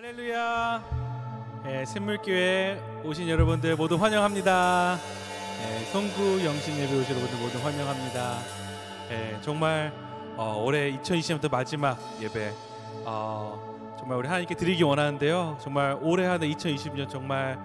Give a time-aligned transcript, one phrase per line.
[0.00, 0.84] 할렐루야.
[1.66, 4.96] 예, 샘물교회 오신 여러분들 모두 환영합니다.
[4.96, 8.38] 예, 성구 영신 예배 오신 여러분들 모두 환영합니다.
[9.10, 9.92] 예, 정말
[10.36, 12.52] 어, 올해 2020년부터 마지막 예배
[13.06, 15.58] 어, 정말 우리 하나님께 드리기 원하는데요.
[15.60, 17.58] 정말 올해 하는 2020년 정말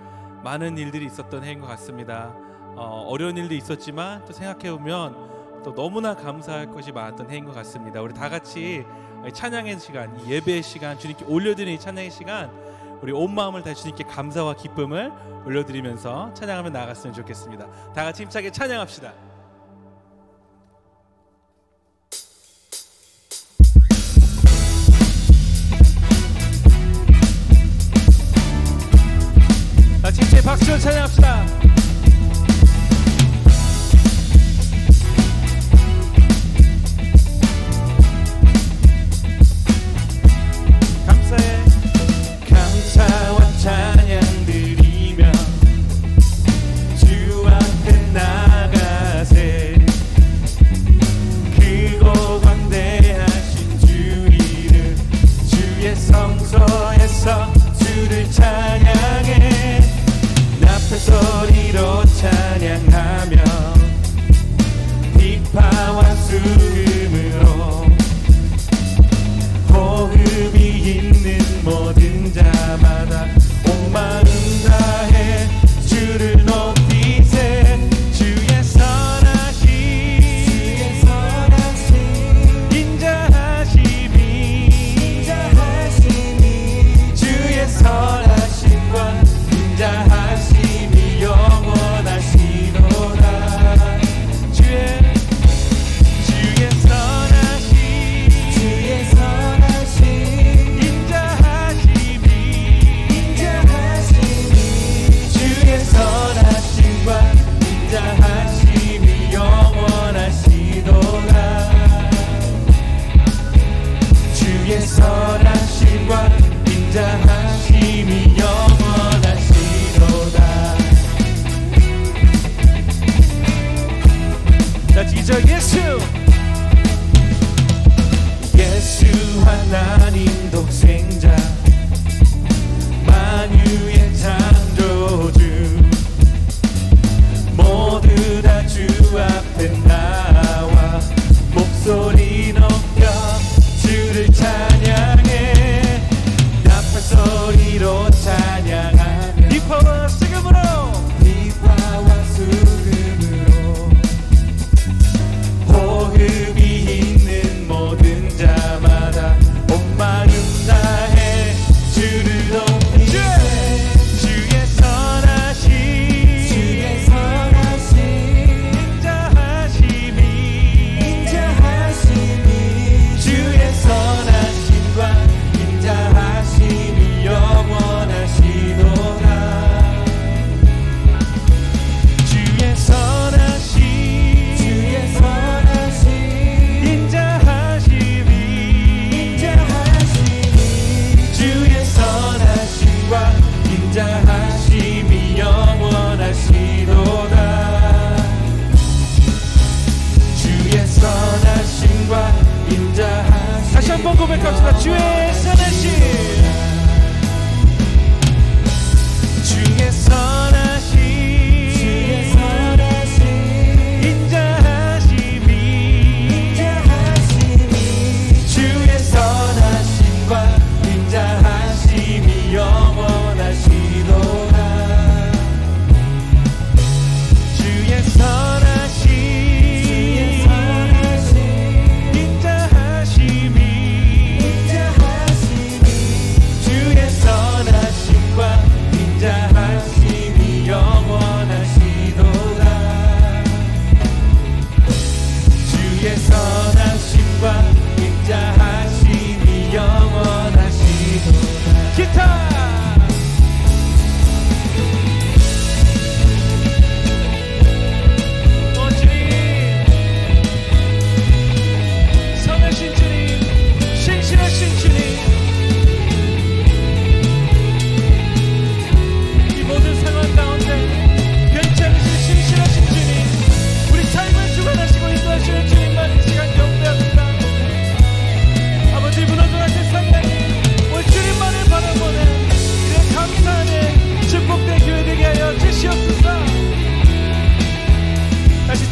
[0.43, 2.33] 많은 일들이 있었던 해인 것 같습니다.
[2.75, 5.32] 어, 어려운 일도 있었지만 또 생각해 보면
[5.63, 8.01] 또 너무나 감사할 것이 많았던 해인 것 같습니다.
[8.01, 8.85] 우리 다 같이
[9.33, 12.51] 찬양의 시간, 예배의 시간, 주님께 올려드리는 찬양의 시간,
[13.01, 15.11] 우리 온 마음을 다 주님께 감사와 기쁨을
[15.45, 17.67] 올려드리면서 찬양하며 나갔으면 좋겠습니다.
[17.93, 19.32] 다 같이 힘차게 찬양합시다.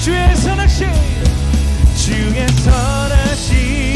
[0.02, 0.88] 주의 선하신
[1.96, 3.91] 주의 선하신.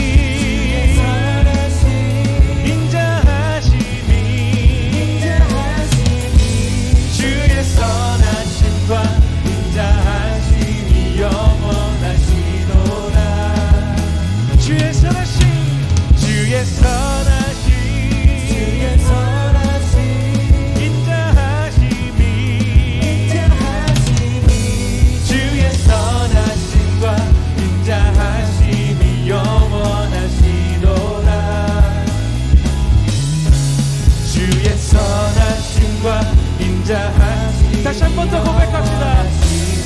[37.83, 39.23] 다시 한 번 더 고백합시다.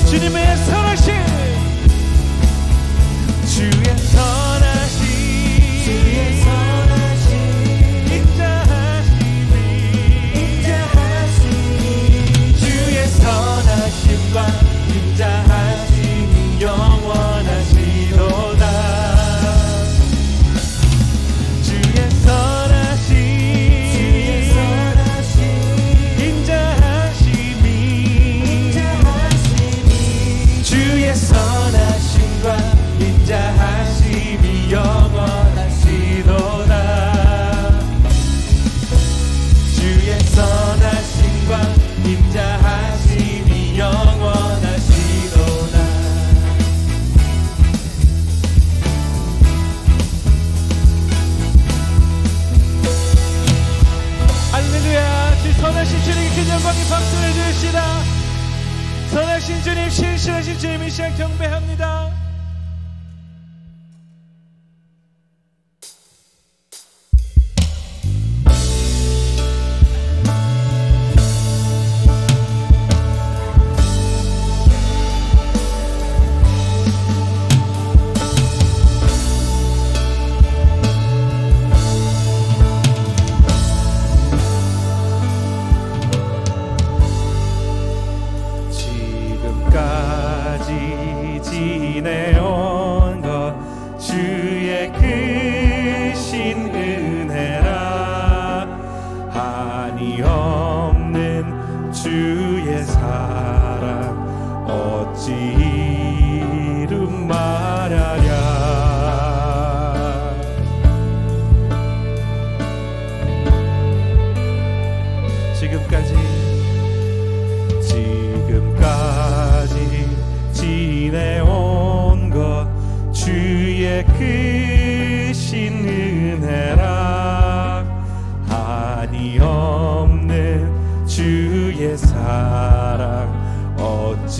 [0.06, 1.29] 주님의 선하신
[59.50, 62.19] 신주님 신실하신 주님이 시간 경배합니다.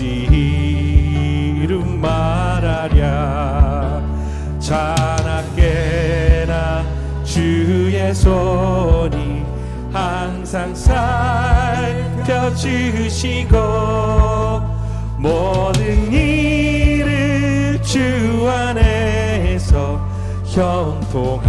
[0.01, 0.25] 어찌
[1.61, 4.01] 이름 말하랴.
[4.59, 5.53] 자나깨나
[7.23, 9.45] 주의 손이
[9.93, 12.17] 항상 살펴주시고
[15.19, 20.03] 모든 일을 주 안에서
[20.45, 21.41] 형통하게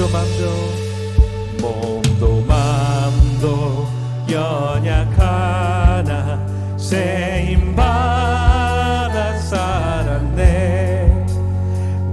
[0.00, 0.48] 몸도 맘도
[1.60, 3.86] 몸도 맘도
[4.30, 5.60] 연약하나.
[6.78, 11.26] 세임 받아 살았네.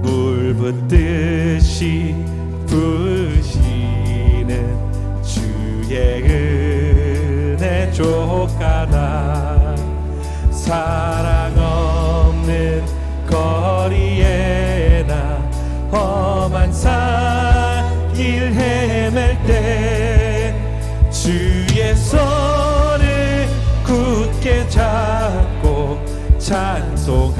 [0.02, 2.14] 물 붓듯이
[2.66, 3.56] 부시는
[5.22, 9.76] 주의 은혜 족하다
[10.50, 12.84] 사랑 없는
[13.26, 15.40] 거리에 나
[15.90, 17.27] 험한 산
[18.18, 20.52] 길 헤맬 때
[21.08, 23.46] 주의 손을
[23.86, 26.04] 굳게 잡고
[26.36, 27.38] 찬송하며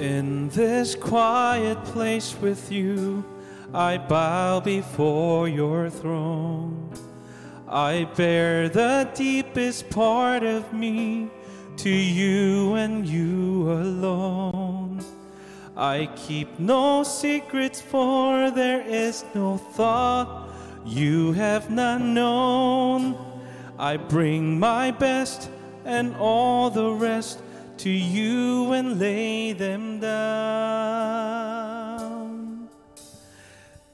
[0.00, 3.22] In this quiet place with you,
[3.74, 6.90] I bow before your throne.
[7.68, 11.28] I bear the deepest part of me
[11.76, 15.04] to you and you alone.
[15.76, 20.48] I keep no secrets, for there is no thought
[20.86, 23.18] you have not known.
[23.78, 25.50] I bring my best
[25.84, 27.42] and all the rest
[27.80, 30.20] to you and lay them down.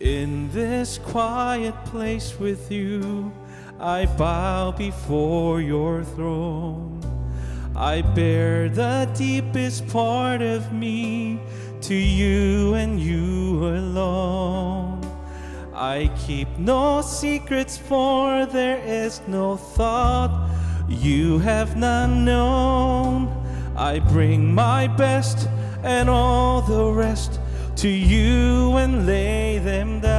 [0.00, 3.32] In this quiet place with you,
[3.78, 7.00] I bow before your throne.
[7.76, 11.38] I bear the deepest part of me
[11.82, 15.00] to you and you alone.
[15.72, 20.50] I keep no secrets, for there is no thought
[20.88, 23.45] you have not known.
[23.76, 25.48] I bring my best
[25.82, 27.38] and all the rest
[27.76, 30.16] to you and lay them down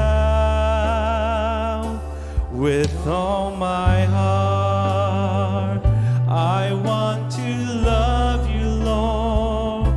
[2.51, 5.83] with all my heart.
[6.27, 9.87] I want to love you, Lord,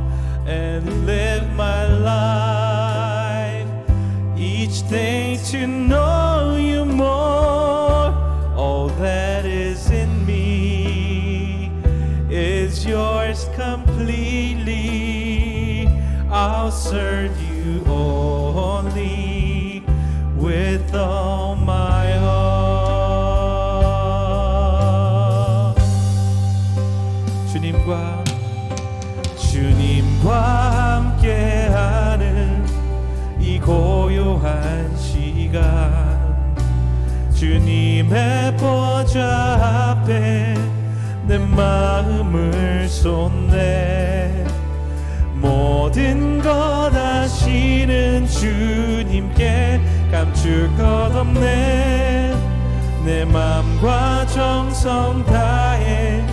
[0.47, 3.67] and live my life
[4.35, 5.67] each day to
[16.91, 19.81] serve you only
[20.35, 23.31] with all my heart.
[27.49, 28.25] 주님과
[29.37, 30.35] 주님과
[31.15, 32.65] 함께하는
[33.39, 36.53] 이 고요한 시간
[37.33, 40.55] 주님의 보좌 앞에
[41.25, 44.50] 내 마음을 쏟네
[45.41, 49.81] 모든 것 아시는 주님께
[50.11, 52.35] 감출 것 없네.
[53.03, 56.23] 내 맘과 정성 다해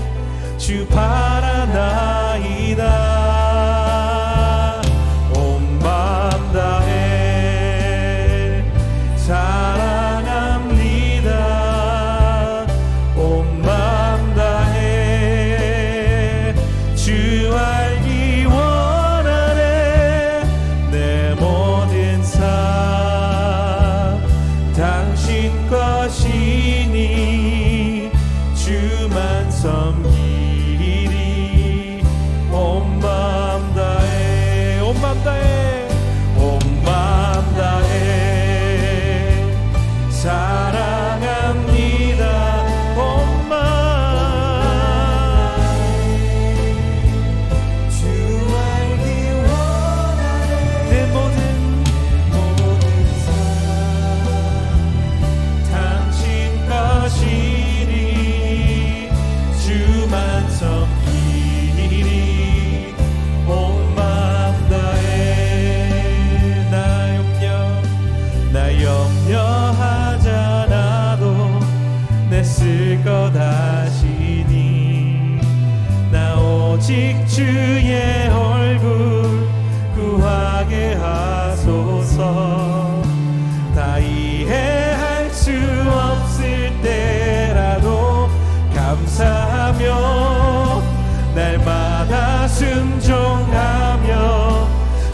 [0.58, 2.08] 주 바라나이다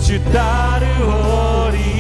[0.04, 1.93] 순종하며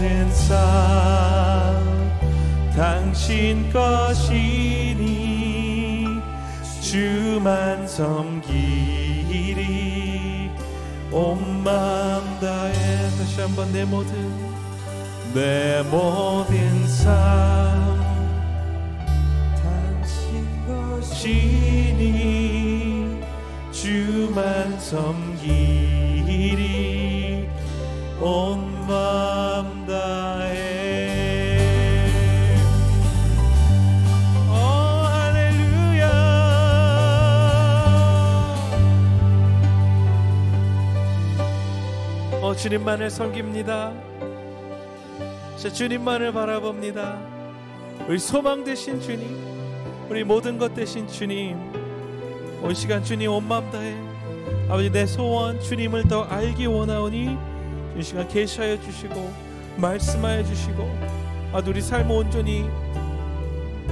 [0.00, 1.76] 모든 삶
[2.74, 4.96] 당신 것이니
[6.80, 8.40] 주만 섬기리.
[11.12, 14.14] 온 마음 다해 다시 한번 내 모든
[15.34, 18.00] 내 모든 삶
[19.62, 21.14] 당신 것이
[21.94, 23.20] 신이
[23.70, 25.50] 주만 섬기리.
[28.18, 29.39] 온 마음
[42.60, 43.92] 주님만을 섬깁니다.
[45.56, 47.18] 자 주님만을 바라봅니다.
[48.06, 49.34] 우리 소망 되신 주님
[50.10, 51.56] 우리 모든 것 되신 주님
[52.62, 53.96] 온 시간 주님 온 마음 다해
[54.68, 57.36] 아버지 내 소원 주님을 더 알기 원하오니
[57.96, 59.49] 이 시간 계시하여 주시고
[59.80, 60.82] 말씀하여 주시고
[61.52, 62.68] 아 우리 삶 온전히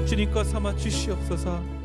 [0.07, 1.78] 주님 것 삼아 주시옵소서